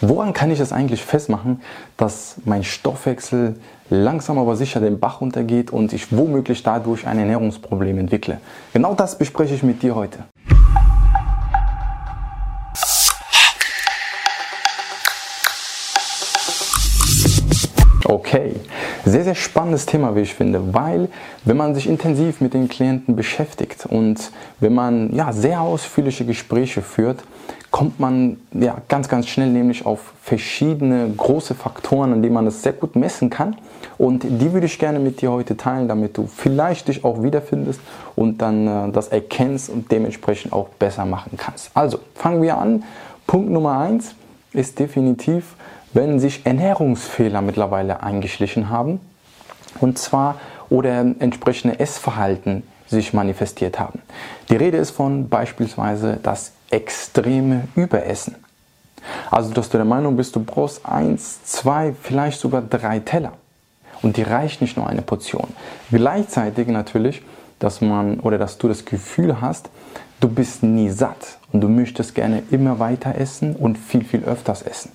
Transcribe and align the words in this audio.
Woran 0.00 0.32
kann 0.32 0.50
ich 0.50 0.60
es 0.60 0.72
eigentlich 0.72 1.02
festmachen, 1.02 1.60
dass 1.96 2.36
mein 2.44 2.62
Stoffwechsel 2.62 3.56
langsam 3.90 4.38
aber 4.38 4.54
sicher 4.54 4.80
den 4.80 5.00
Bach 5.00 5.20
runtergeht 5.20 5.72
und 5.72 5.92
ich 5.92 6.16
womöglich 6.16 6.62
dadurch 6.62 7.06
ein 7.06 7.18
Ernährungsproblem 7.18 7.98
entwickle? 7.98 8.40
Genau 8.72 8.94
das 8.94 9.18
bespreche 9.18 9.54
ich 9.54 9.64
mit 9.64 9.82
dir 9.82 9.96
heute. 9.96 10.20
Okay, 18.10 18.54
sehr, 19.04 19.22
sehr 19.22 19.34
spannendes 19.34 19.84
Thema, 19.84 20.16
wie 20.16 20.20
ich 20.20 20.32
finde, 20.32 20.72
weil 20.72 21.10
wenn 21.44 21.58
man 21.58 21.74
sich 21.74 21.86
intensiv 21.86 22.40
mit 22.40 22.54
den 22.54 22.66
Klienten 22.66 23.16
beschäftigt 23.16 23.84
und 23.84 24.32
wenn 24.60 24.72
man 24.72 25.14
ja, 25.14 25.30
sehr 25.30 25.60
ausführliche 25.60 26.24
Gespräche 26.24 26.80
führt, 26.80 27.22
kommt 27.70 28.00
man 28.00 28.38
ja, 28.54 28.78
ganz, 28.88 29.10
ganz 29.10 29.28
schnell 29.28 29.50
nämlich 29.50 29.84
auf 29.84 30.14
verschiedene 30.22 31.12
große 31.14 31.54
Faktoren, 31.54 32.14
an 32.14 32.22
denen 32.22 32.32
man 32.32 32.46
das 32.46 32.62
sehr 32.62 32.72
gut 32.72 32.96
messen 32.96 33.28
kann. 33.28 33.56
Und 33.98 34.22
die 34.22 34.54
würde 34.54 34.64
ich 34.64 34.78
gerne 34.78 35.00
mit 35.00 35.20
dir 35.20 35.30
heute 35.30 35.58
teilen, 35.58 35.86
damit 35.86 36.16
du 36.16 36.26
vielleicht 36.26 36.88
dich 36.88 37.04
auch 37.04 37.22
wiederfindest 37.22 37.78
und 38.16 38.40
dann 38.40 38.66
äh, 38.66 38.90
das 38.90 39.08
erkennst 39.08 39.68
und 39.68 39.92
dementsprechend 39.92 40.54
auch 40.54 40.70
besser 40.70 41.04
machen 41.04 41.32
kannst. 41.36 41.72
Also 41.74 41.98
fangen 42.14 42.40
wir 42.40 42.56
an. 42.56 42.84
Punkt 43.26 43.50
Nummer 43.50 43.78
eins 43.80 44.14
ist 44.54 44.78
definitiv 44.78 45.56
wenn 45.92 46.20
sich 46.20 46.46
Ernährungsfehler 46.46 47.40
mittlerweile 47.40 48.02
eingeschlichen 48.02 48.68
haben 48.68 49.00
und 49.80 49.98
zwar 49.98 50.36
oder 50.70 51.00
entsprechende 51.18 51.80
Essverhalten 51.80 52.62
sich 52.86 53.12
manifestiert 53.12 53.78
haben. 53.78 54.00
Die 54.48 54.56
Rede 54.56 54.78
ist 54.78 54.90
von 54.90 55.28
beispielsweise 55.28 56.18
das 56.22 56.52
extreme 56.70 57.68
Überessen. 57.74 58.36
Also, 59.30 59.52
dass 59.52 59.68
du 59.68 59.78
der 59.78 59.86
Meinung 59.86 60.16
bist, 60.16 60.36
du 60.36 60.40
brauchst 60.44 60.84
eins, 60.84 61.42
zwei, 61.44 61.94
vielleicht 62.00 62.40
sogar 62.40 62.62
drei 62.62 62.98
Teller. 62.98 63.32
Und 64.02 64.16
die 64.16 64.22
reicht 64.22 64.60
nicht 64.60 64.76
nur 64.76 64.86
eine 64.86 65.02
Portion. 65.02 65.48
Gleichzeitig 65.90 66.68
natürlich, 66.68 67.22
dass 67.58 67.80
man 67.80 68.20
oder 68.20 68.38
dass 68.38 68.58
du 68.58 68.68
das 68.68 68.84
Gefühl 68.84 69.40
hast, 69.40 69.70
du 70.20 70.28
bist 70.28 70.62
nie 70.62 70.90
satt 70.90 71.38
und 71.52 71.60
du 71.60 71.68
möchtest 71.68 72.14
gerne 72.14 72.42
immer 72.50 72.78
weiter 72.78 73.14
essen 73.16 73.56
und 73.56 73.76
viel, 73.76 74.04
viel 74.04 74.24
öfters 74.24 74.62
essen. 74.62 74.92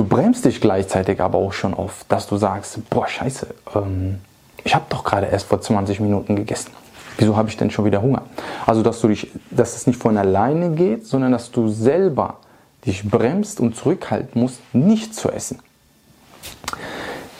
Du 0.00 0.06
bremst 0.06 0.46
dich 0.46 0.62
gleichzeitig 0.62 1.20
aber 1.20 1.36
auch 1.36 1.52
schon 1.52 1.74
auf, 1.74 2.06
dass 2.08 2.26
du 2.26 2.38
sagst, 2.38 2.88
boah, 2.88 3.06
scheiße, 3.06 3.48
ähm, 3.74 4.20
ich 4.64 4.74
habe 4.74 4.86
doch 4.88 5.04
gerade 5.04 5.26
erst 5.26 5.48
vor 5.48 5.60
20 5.60 6.00
Minuten 6.00 6.36
gegessen. 6.36 6.70
Wieso 7.18 7.36
habe 7.36 7.50
ich 7.50 7.58
denn 7.58 7.70
schon 7.70 7.84
wieder 7.84 8.00
Hunger? 8.00 8.22
Also, 8.64 8.82
dass, 8.82 9.02
du 9.02 9.08
dich, 9.08 9.30
dass 9.50 9.76
es 9.76 9.86
nicht 9.86 10.00
von 10.00 10.16
alleine 10.16 10.70
geht, 10.70 11.06
sondern 11.06 11.32
dass 11.32 11.50
du 11.50 11.68
selber 11.68 12.38
dich 12.86 13.06
bremst 13.10 13.60
und 13.60 13.76
zurückhalten 13.76 14.40
musst, 14.40 14.60
nicht 14.72 15.14
zu 15.14 15.30
essen. 15.30 15.58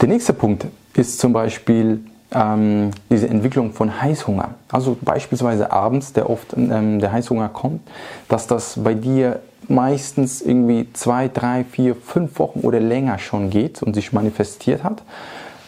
Der 0.02 0.08
nächste 0.08 0.34
Punkt 0.34 0.66
ist 0.92 1.18
zum 1.18 1.32
Beispiel 1.32 2.04
ähm, 2.30 2.90
diese 3.08 3.28
Entwicklung 3.28 3.72
von 3.72 4.02
Heißhunger. 4.02 4.56
Also 4.70 4.98
beispielsweise 5.00 5.72
abends, 5.72 6.12
der 6.12 6.28
oft 6.28 6.52
ähm, 6.52 6.98
der 6.98 7.10
Heißhunger 7.10 7.48
kommt, 7.48 7.80
dass 8.28 8.46
das 8.46 8.74
bei 8.84 8.92
dir 8.92 9.40
meistens 9.70 10.42
irgendwie 10.42 10.88
zwei, 10.92 11.28
drei, 11.28 11.64
vier, 11.64 11.94
fünf 11.94 12.38
Wochen 12.38 12.60
oder 12.60 12.80
länger 12.80 13.18
schon 13.18 13.50
geht 13.50 13.82
und 13.82 13.94
sich 13.94 14.12
manifestiert 14.12 14.84
hat. 14.84 15.02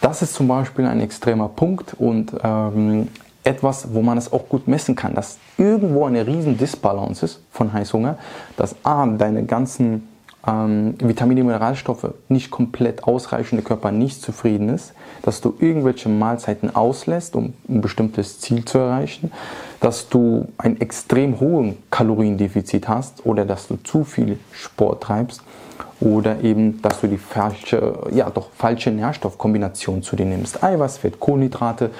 Das 0.00 0.20
ist 0.20 0.34
zum 0.34 0.48
Beispiel 0.48 0.84
ein 0.86 1.00
extremer 1.00 1.48
Punkt 1.48 1.94
und 1.98 2.32
ähm, 2.42 3.08
etwas, 3.44 3.94
wo 3.94 4.02
man 4.02 4.18
es 4.18 4.32
auch 4.32 4.48
gut 4.48 4.68
messen 4.68 4.94
kann, 4.94 5.14
dass 5.14 5.38
irgendwo 5.56 6.04
eine 6.04 6.26
riesen 6.26 6.58
Disbalance 6.58 7.24
ist 7.24 7.40
von 7.50 7.72
Heißhunger, 7.72 8.18
dass 8.56 8.76
A, 8.84 9.06
deine 9.06 9.44
ganzen 9.44 10.08
ähm, 10.46 10.94
Vitamine, 10.98 11.44
Mineralstoffe 11.44 12.14
nicht 12.28 12.50
komplett 12.50 13.04
ausreichen, 13.04 13.56
der 13.56 13.64
Körper 13.64 13.92
nicht 13.92 14.20
zufrieden 14.22 14.68
ist, 14.68 14.92
dass 15.22 15.40
du 15.40 15.54
irgendwelche 15.58 16.08
Mahlzeiten 16.08 16.74
auslässt, 16.74 17.36
um 17.36 17.54
ein 17.68 17.80
bestimmtes 17.80 18.40
Ziel 18.40 18.64
zu 18.64 18.78
erreichen, 18.78 19.30
dass 19.80 20.08
du 20.08 20.48
ein 20.58 20.80
extrem 20.80 21.38
hohes 21.38 21.74
Kaloriendefizit 21.90 22.88
hast 22.88 23.24
oder 23.24 23.44
dass 23.44 23.68
du 23.68 23.76
zu 23.76 24.04
viel 24.04 24.38
Sport 24.52 25.02
treibst 25.02 25.42
oder 26.00 26.40
eben, 26.40 26.82
dass 26.82 27.00
du 27.00 27.06
die 27.06 27.18
falsche, 27.18 27.94
ja 28.10 28.28
doch 28.28 28.48
falsche 28.56 28.90
Nährstoffkombination 28.90 30.02
zu 30.02 30.16
dir 30.16 30.26
nimmst. 30.26 30.62
Eiweiß, 30.62 30.98
Fett, 30.98 31.20
Kohlenhydrate, 31.20 31.90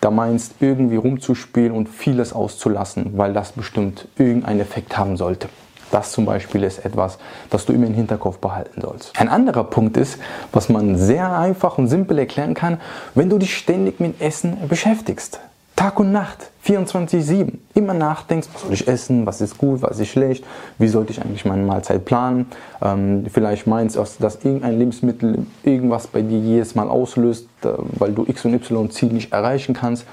da 0.00 0.12
meinst 0.12 0.54
irgendwie 0.60 0.96
rumzuspielen 0.96 1.72
und 1.72 1.88
vieles 1.88 2.32
auszulassen, 2.32 3.14
weil 3.16 3.32
das 3.32 3.50
bestimmt 3.50 4.06
irgendeinen 4.16 4.60
Effekt 4.60 4.96
haben 4.96 5.16
sollte. 5.16 5.48
Das 5.90 6.12
zum 6.12 6.24
Beispiel 6.24 6.62
ist 6.64 6.84
etwas, 6.84 7.18
das 7.50 7.64
du 7.66 7.72
immer 7.72 7.86
im 7.86 7.94
Hinterkopf 7.94 8.38
behalten 8.38 8.80
sollst. 8.80 9.18
Ein 9.18 9.28
anderer 9.28 9.64
Punkt 9.64 9.96
ist, 9.96 10.18
was 10.52 10.68
man 10.68 10.96
sehr 10.96 11.36
einfach 11.38 11.78
und 11.78 11.88
simpel 11.88 12.18
erklären 12.18 12.54
kann, 12.54 12.80
wenn 13.14 13.30
du 13.30 13.38
dich 13.38 13.56
ständig 13.56 14.00
mit 14.00 14.20
Essen 14.20 14.56
beschäftigst. 14.68 15.40
Tag 15.78 16.00
und 16.00 16.10
Nacht, 16.10 16.50
24-7. 16.66 17.52
Immer 17.74 17.94
nachdenkst, 17.94 18.48
was 18.52 18.62
soll 18.62 18.72
ich 18.72 18.88
essen, 18.88 19.26
was 19.26 19.40
ist 19.40 19.58
gut, 19.58 19.80
was 19.80 20.00
ist 20.00 20.08
schlecht, 20.08 20.44
wie 20.76 20.88
sollte 20.88 21.12
ich 21.12 21.22
eigentlich 21.22 21.44
meine 21.44 21.62
Mahlzeit 21.62 22.04
planen. 22.04 22.46
Ähm, 22.82 23.26
vielleicht 23.32 23.68
meinst 23.68 23.94
du, 23.94 24.04
dass 24.18 24.44
irgendein 24.44 24.76
Lebensmittel 24.76 25.46
irgendwas 25.62 26.08
bei 26.08 26.20
dir 26.22 26.40
jedes 26.40 26.74
Mal 26.74 26.88
auslöst, 26.88 27.46
äh, 27.62 27.68
weil 27.76 28.10
du 28.10 28.24
X 28.26 28.44
und 28.44 28.54
Y 28.54 28.90
Ziel 28.90 29.12
nicht 29.12 29.32
erreichen 29.32 29.72
kannst. 29.72 30.04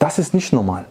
Das 0.00 0.18
ist 0.18 0.34
nicht 0.34 0.52
normal. 0.52 0.86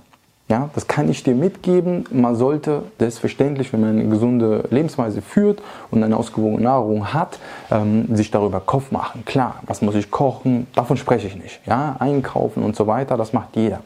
Ja, 0.48 0.70
das 0.76 0.88
kann 0.88 1.10
ich 1.10 1.24
dir 1.24 1.34
mitgeben. 1.34 2.06
Man 2.12 2.36
sollte 2.36 2.84
selbstverständlich, 3.00 3.74
wenn 3.74 3.82
man 3.82 3.90
eine 3.92 4.08
gesunde 4.08 4.66
Lebensweise 4.70 5.24
führt 5.24 5.60
und 5.90 6.04
eine 6.04 6.16
ausgewogene 6.16 6.62
Nahrung 6.62 7.14
hat, 7.14 7.40
ähm, 7.72 8.16
sich 8.16 8.30
darüber 8.30 8.60
Kopf 8.60 8.92
machen. 8.92 9.26
Klar, 9.26 9.56
was 9.66 9.82
muss 9.82 9.96
ich 9.96 10.12
kochen? 10.12 10.68
Davon 10.76 10.98
spreche 10.98 11.26
ich 11.26 11.36
nicht. 11.36 11.62
Ja, 11.66 11.96
einkaufen 11.98 12.62
und 12.62 12.76
so 12.76 12.86
weiter, 12.86 13.18
das 13.18 13.34
macht 13.34 13.56
jeder. 13.56 13.80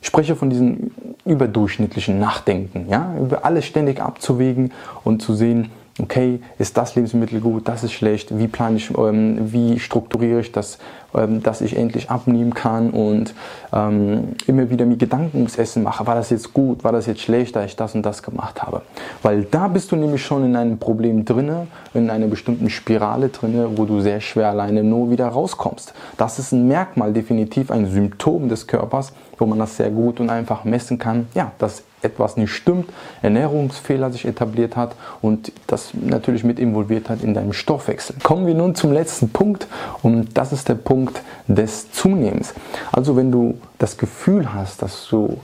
Ich 0.00 0.06
spreche 0.06 0.36
von 0.36 0.48
diesem 0.48 0.92
überdurchschnittlichen 1.24 2.20
Nachdenken, 2.20 2.86
ja, 2.88 3.12
über 3.20 3.44
alles 3.44 3.64
ständig 3.64 4.00
abzuwägen 4.00 4.72
und 5.02 5.22
zu 5.22 5.34
sehen, 5.34 5.72
okay, 6.02 6.40
ist 6.58 6.76
das 6.76 6.94
Lebensmittel 6.94 7.40
gut, 7.40 7.68
das 7.68 7.82
ist 7.82 7.92
schlecht, 7.92 8.36
wie 8.38 8.48
plane 8.48 8.76
ich, 8.76 8.90
ähm, 8.96 9.52
wie 9.52 9.78
strukturiere 9.78 10.40
ich 10.40 10.52
das, 10.52 10.78
ähm, 11.14 11.42
dass 11.42 11.62
ich 11.62 11.76
endlich 11.76 12.10
abnehmen 12.10 12.52
kann 12.52 12.90
und 12.90 13.34
ähm, 13.72 14.34
immer 14.46 14.68
wieder 14.68 14.84
mir 14.84 14.96
Gedanken 14.96 15.38
ums 15.38 15.56
Essen 15.56 15.82
mache, 15.82 16.06
war 16.06 16.14
das 16.14 16.30
jetzt 16.30 16.52
gut, 16.52 16.84
war 16.84 16.92
das 16.92 17.06
jetzt 17.06 17.22
schlecht, 17.22 17.56
da 17.56 17.64
ich 17.64 17.76
das 17.76 17.94
und 17.94 18.04
das 18.04 18.22
gemacht 18.22 18.62
habe. 18.62 18.82
Weil 19.22 19.44
da 19.44 19.68
bist 19.68 19.90
du 19.90 19.96
nämlich 19.96 20.24
schon 20.24 20.44
in 20.44 20.56
einem 20.56 20.78
Problem 20.78 21.24
drinne, 21.24 21.66
in 21.94 22.10
einer 22.10 22.26
bestimmten 22.26 22.68
Spirale 22.68 23.30
drinne, 23.30 23.70
wo 23.76 23.86
du 23.86 24.00
sehr 24.00 24.20
schwer 24.20 24.50
alleine 24.50 24.84
nur 24.84 25.10
wieder 25.10 25.28
rauskommst. 25.28 25.94
Das 26.18 26.38
ist 26.38 26.52
ein 26.52 26.68
Merkmal, 26.68 27.12
definitiv 27.14 27.70
ein 27.70 27.90
Symptom 27.90 28.48
des 28.48 28.66
Körpers, 28.66 29.14
wo 29.38 29.46
man 29.46 29.58
das 29.58 29.76
sehr 29.76 29.90
gut 29.90 30.20
und 30.20 30.28
einfach 30.28 30.64
messen 30.64 30.98
kann, 30.98 31.28
ja, 31.34 31.52
dass 31.58 31.84
etwas 32.06 32.36
nicht 32.36 32.52
stimmt, 32.52 32.88
Ernährungsfehler 33.22 34.10
sich 34.10 34.26
etabliert 34.26 34.76
hat 34.76 34.94
und 35.20 35.52
das 35.66 35.90
natürlich 35.94 36.44
mit 36.44 36.58
involviert 36.58 37.10
hat 37.10 37.22
in 37.22 37.34
deinem 37.34 37.52
Stoffwechsel. 37.52 38.16
Kommen 38.22 38.46
wir 38.46 38.54
nun 38.54 38.74
zum 38.74 38.92
letzten 38.92 39.30
Punkt 39.30 39.66
und 40.02 40.36
das 40.38 40.52
ist 40.52 40.68
der 40.68 40.74
Punkt 40.74 41.22
des 41.46 41.92
Zunehmens. 41.92 42.54
Also 42.92 43.16
wenn 43.16 43.30
du 43.30 43.58
das 43.78 43.98
Gefühl 43.98 44.54
hast, 44.54 44.82
dass 44.82 45.06
du 45.08 45.38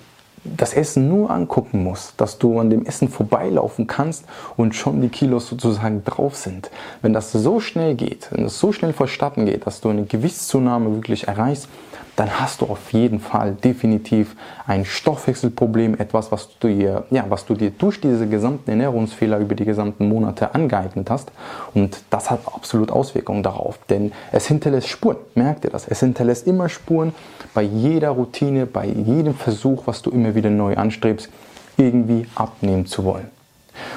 das 0.45 0.75
Essen 0.75 1.09
nur 1.09 1.31
angucken 1.31 1.85
musst, 1.85 2.21
dass 2.21 2.39
du 2.39 2.59
an 2.59 2.71
dem 2.71 2.85
Essen 2.85 3.09
vorbeilaufen 3.09 3.87
kannst 3.87 4.25
und 4.57 4.75
schon 4.75 5.01
die 5.01 5.09
Kilos 5.09 5.49
sozusagen 5.49 6.05
drauf 6.05 6.37
sind. 6.37 6.71
Wenn 7.01 7.13
das 7.13 7.33
so 7.33 7.61
schnell 7.61 7.95
geht, 7.95 8.29
wenn 8.33 8.45
es 8.45 8.59
so 8.59 8.73
schnell 8.73 8.93
verstatten 8.93 9.47
geht, 9.47 9.67
dass 9.67 9.81
du 9.81 9.91
eine 9.91 10.05
Gewichtszunahme 10.05 10.95
wirklich 10.95 11.29
erreichst, 11.29 11.69
dann 12.17 12.41
hast 12.41 12.61
du 12.61 12.67
auf 12.67 12.93
jeden 12.93 13.21
Fall 13.21 13.53
definitiv 13.53 14.37
ein 14.67 14.85
Stoffwechselproblem, 14.85 15.95
etwas, 15.99 16.31
was 16.31 16.51
du 16.59 16.69
dir, 16.69 17.05
ja, 17.11 17.25
was 17.29 17.47
du 17.47 17.55
dir 17.55 17.71
durch 17.71 18.01
diese 18.01 18.29
gesamten 18.29 18.71
Ernährungsfehler 18.71 19.39
über 19.39 19.55
die 19.55 19.65
gesamten 19.65 20.09
Monate 20.09 20.55
angeeignet 20.55 21.09
hast. 21.09 21.33
Und 21.75 22.03
das 22.11 22.31
hat 22.31 22.41
absolut 22.47 22.91
Auswirkungen 22.91 23.43
darauf, 23.43 23.79
denn 23.89 24.13
es 24.31 24.47
hinterlässt 24.47 24.89
Spuren. 24.89 25.17
Merkt 25.35 25.65
ihr 25.65 25.71
das? 25.71 25.89
Es 25.89 26.01
hinterlässt 26.01 26.47
immer 26.47 26.69
Spuren 26.69 27.15
bei 27.55 27.63
jeder 27.63 28.11
Routine, 28.11 28.67
bei 28.67 28.87
jedem 28.87 29.35
Versuch, 29.35 29.87
was 29.87 30.03
du 30.03 30.11
immer 30.11 30.32
wieder 30.35 30.51
neu 30.51 30.77
anstrebst, 30.77 31.29
irgendwie 31.77 32.27
abnehmen 32.35 32.87
zu 32.87 33.05
wollen. 33.05 33.31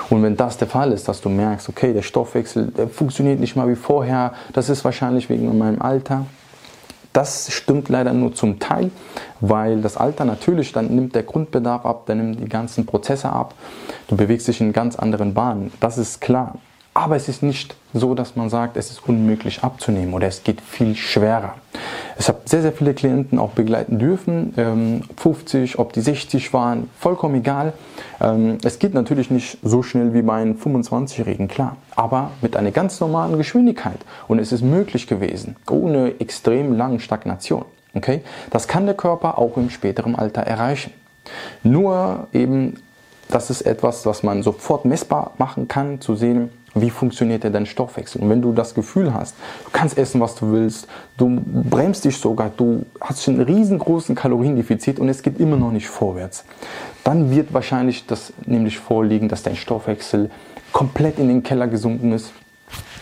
Und 0.09 0.23
wenn 0.23 0.37
das 0.37 0.57
der 0.57 0.67
Fall 0.67 0.91
ist, 0.91 1.07
dass 1.07 1.21
du 1.21 1.29
merkst, 1.29 1.67
okay, 1.67 1.93
der 1.93 2.01
Stoffwechsel, 2.01 2.67
der 2.67 2.87
funktioniert 2.87 3.39
nicht 3.39 3.55
mal 3.55 3.67
wie 3.67 3.75
vorher, 3.75 4.33
das 4.53 4.69
ist 4.69 4.85
wahrscheinlich 4.85 5.29
wegen 5.29 5.57
meinem 5.57 5.81
Alter, 5.81 6.25
das 7.15 7.51
stimmt 7.51 7.87
leider 7.87 8.11
nur 8.11 8.35
zum 8.35 8.59
Teil, 8.59 8.91
weil 9.39 9.81
das 9.81 9.95
Alter 9.95 10.25
natürlich, 10.25 10.73
dann 10.73 10.87
nimmt 10.87 11.15
der 11.15 11.23
Grundbedarf 11.23 11.85
ab, 11.85 12.03
dann 12.07 12.17
nimmt 12.17 12.41
die 12.41 12.49
ganzen 12.49 12.85
Prozesse 12.85 13.29
ab. 13.29 13.53
Du 14.09 14.17
bewegst 14.17 14.49
dich 14.49 14.59
in 14.59 14.73
ganz 14.73 14.97
anderen 14.97 15.33
Bahnen. 15.33 15.71
Das 15.79 15.97
ist 15.97 16.19
klar. 16.19 16.55
Aber 16.93 17.15
es 17.15 17.29
ist 17.29 17.41
nicht 17.41 17.75
so, 17.93 18.15
dass 18.15 18.35
man 18.35 18.49
sagt, 18.49 18.75
es 18.77 18.91
ist 18.91 19.07
unmöglich 19.07 19.63
abzunehmen 19.63 20.13
oder 20.13 20.27
es 20.27 20.43
geht 20.43 20.59
viel 20.59 20.95
schwerer. 20.95 21.55
Ich 22.17 22.29
habe 22.29 22.39
sehr, 22.45 22.61
sehr 22.61 22.71
viele 22.71 22.93
Klienten 22.93 23.39
auch 23.39 23.51
begleiten 23.51 23.99
dürfen, 23.99 24.53
ähm, 24.57 25.01
50, 25.17 25.79
ob 25.79 25.91
die 25.91 26.01
60 26.01 26.53
waren, 26.53 26.89
vollkommen 26.97 27.35
egal. 27.35 27.73
Ähm, 28.21 28.57
es 28.63 28.79
geht 28.79 28.93
natürlich 28.93 29.29
nicht 29.29 29.57
so 29.63 29.83
schnell 29.83 30.13
wie 30.13 30.21
bei 30.21 30.35
einem 30.35 30.55
25-Jährigen, 30.55 31.47
klar, 31.47 31.75
aber 31.95 32.31
mit 32.41 32.55
einer 32.55 32.71
ganz 32.71 32.99
normalen 33.01 33.37
Geschwindigkeit. 33.37 33.99
Und 34.27 34.39
es 34.39 34.53
ist 34.53 34.61
möglich 34.61 35.07
gewesen, 35.07 35.57
ohne 35.69 36.19
extrem 36.19 36.77
lange 36.77 36.99
Stagnation. 37.01 37.65
Okay? 37.93 38.21
Das 38.49 38.67
kann 38.67 38.85
der 38.85 38.95
Körper 38.95 39.37
auch 39.37 39.57
im 39.57 39.69
späteren 39.69 40.15
Alter 40.15 40.41
erreichen. 40.41 40.93
Nur 41.63 42.27
eben, 42.31 42.75
das 43.29 43.49
ist 43.49 43.61
etwas, 43.63 44.05
was 44.05 44.23
man 44.23 44.41
sofort 44.43 44.85
messbar 44.85 45.31
machen 45.37 45.67
kann, 45.67 45.99
zu 45.99 46.15
sehen, 46.15 46.49
wie 46.75 46.89
funktioniert 46.89 47.43
denn 47.43 47.53
dein 47.53 47.65
Stoffwechsel? 47.65 48.21
Und 48.21 48.29
wenn 48.29 48.41
du 48.41 48.51
das 48.51 48.75
Gefühl 48.75 49.13
hast, 49.13 49.35
du 49.63 49.71
kannst 49.71 49.97
essen, 49.97 50.19
was 50.19 50.35
du 50.35 50.51
willst, 50.51 50.87
du 51.17 51.41
bremst 51.45 52.03
dich 52.03 52.17
sogar, 52.17 52.51
du 52.55 52.85
hast 52.99 53.27
einen 53.29 53.41
riesengroßen 53.41 54.13
Kaloriendefizit 54.13 54.99
und 54.99 55.07
es 55.07 55.23
geht 55.23 55.39
immer 55.39 55.55
noch 55.55 55.71
nicht 55.71 55.87
vorwärts, 55.87 56.43
dann 57.05 57.31
wird 57.31 57.53
wahrscheinlich 57.53 58.05
das 58.05 58.33
nämlich 58.45 58.77
vorliegen, 58.77 59.29
dass 59.29 59.41
dein 59.41 59.55
Stoffwechsel 59.55 60.29
komplett 60.73 61.17
in 61.17 61.29
den 61.29 61.43
Keller 61.43 61.67
gesunken 61.67 62.11
ist. 62.11 62.33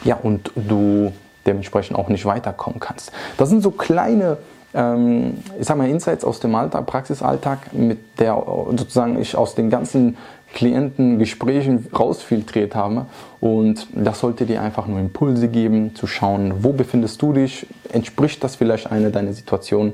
Ja, 0.04 0.18
und 0.22 0.52
du 0.56 1.12
dementsprechend 1.48 1.98
auch 1.98 2.10
nicht 2.10 2.26
weiterkommen 2.26 2.80
kannst. 2.80 3.12
Das 3.38 3.50
sind 3.50 3.62
so 3.62 3.72
kleine 3.72 4.38
ähm, 4.74 5.38
ich 5.60 5.68
sag 5.68 5.78
mal, 5.78 5.90
Insights 5.90 6.24
aus 6.24 6.40
dem 6.40 6.56
Alltag, 6.56 6.86
Praxisalltag, 6.86 7.74
mit 7.74 8.20
der 8.20 8.42
sozusagen 8.76 9.20
ich 9.20 9.36
aus 9.36 9.56
den 9.56 9.70
ganzen 9.70 10.18
Klientengesprächen 10.54 11.88
rausfiltriert 11.98 12.76
habe. 12.76 13.08
Und 13.40 13.88
das 13.94 14.20
sollte 14.20 14.46
dir 14.46 14.62
einfach 14.62 14.88
nur 14.88 15.00
Impulse 15.00 15.48
geben, 15.48 15.96
zu 15.96 16.08
schauen, 16.08 16.64
wo 16.64 16.74
befindest 16.74 17.22
du 17.22 17.34
dich, 17.34 17.68
entspricht 17.92 18.44
das 18.44 18.56
vielleicht 18.56 18.92
einer 18.92 19.10
deiner 19.10 19.34
Situationen. 19.34 19.94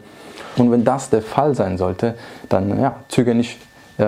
Und 0.57 0.71
wenn 0.71 0.83
das 0.83 1.09
der 1.09 1.21
Fall 1.21 1.55
sein 1.55 1.77
sollte, 1.77 2.15
dann 2.49 2.79
ja, 2.79 2.97
zögere 3.07 3.35
nicht 3.35 3.57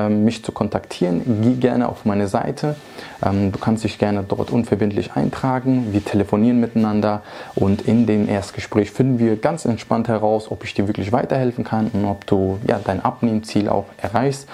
mich 0.09 0.43
zu 0.43 0.51
kontaktieren, 0.51 1.41
geh 1.41 1.55
gerne 1.55 1.89
auf 1.89 2.05
meine 2.05 2.27
Seite. 2.27 2.75
Ähm, 3.23 3.51
du 3.51 3.59
kannst 3.59 3.83
dich 3.83 3.99
gerne 3.99 4.23
dort 4.27 4.51
unverbindlich 4.51 5.13
eintragen. 5.13 5.87
Wir 5.91 6.03
telefonieren 6.03 6.59
miteinander 6.59 7.21
und 7.55 7.81
in 7.81 8.05
dem 8.05 8.27
Erstgespräch 8.27 8.91
finden 8.91 9.19
wir 9.19 9.35
ganz 9.35 9.65
entspannt 9.65 10.07
heraus, 10.07 10.49
ob 10.49 10.63
ich 10.63 10.73
dir 10.73 10.87
wirklich 10.87 11.11
weiterhelfen 11.11 11.63
kann 11.63 11.87
und 11.93 12.05
ob 12.05 12.25
du 12.25 12.59
ja, 12.67 12.79
dein 12.83 13.01
Abnehmziel 13.01 13.69
auch 13.69 13.85
erreichst. 13.97 14.47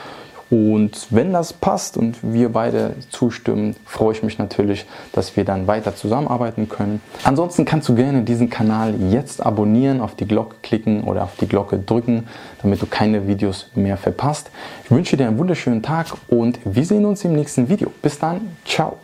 Und 0.50 1.08
wenn 1.10 1.34
das 1.34 1.54
passt 1.54 1.98
und 1.98 2.18
wir 2.22 2.50
beide 2.50 2.96
zustimmen, 3.10 3.76
freue 3.86 4.14
ich 4.14 4.24
mich 4.24 4.38
natürlich, 4.38 4.86
dass 5.12 5.36
wir 5.36 5.44
dann 5.44 5.68
weiter 5.68 5.96
zusammenarbeiten 5.96 6.70
können. 6.70 7.02
Ansonsten 7.24 7.66
kannst 7.66 7.90
du 7.90 7.96
gerne 7.96 8.22
diesen 8.22 8.50
Kanal 8.50 8.96
jetzt 9.12 9.46
abonnieren, 9.46 10.00
auf 10.02 10.16
die 10.16 10.28
Glocke 10.28 10.56
klicken 10.62 11.04
oder 11.04 11.24
auf 11.24 11.36
die 11.36 11.48
Glocke 11.48 11.80
drücken, 11.80 12.28
damit 12.62 12.82
du 12.82 12.86
keine 12.86 13.28
Videos 13.28 13.70
mehr 13.76 13.98
verpasst. 13.98 14.50
Ich 14.86 14.92
wünsche 14.92 15.18
dir 15.18 15.28
einen 15.28 15.38
wunderschönen 15.38 15.84
Tag 15.84 16.08
und 16.30 16.60
wir 16.64 16.86
sehen 16.86 17.06
uns 17.06 17.26
im 17.26 17.34
nächsten 17.34 17.68
Video. 17.68 17.92
Bis 18.02 18.20
dann, 18.20 18.56
ciao. 18.66 18.98